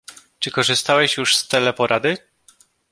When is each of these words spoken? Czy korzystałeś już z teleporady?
Czy 0.39 0.51
korzystałeś 0.51 1.17
już 1.17 1.35
z 1.37 1.47
teleporady? 1.47 2.17